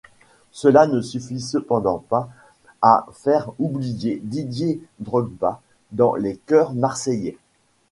Cela 0.51 0.87
ne 0.87 0.99
suffit 0.99 1.39
cependant 1.39 1.99
pas 1.99 2.27
à 2.81 3.05
faire 3.13 3.51
oublier 3.59 4.19
Didier 4.23 4.81
Drogba 4.99 5.61
dans 5.91 6.15
les 6.15 6.37
cœurs 6.37 6.73
marseillais. 6.73 7.37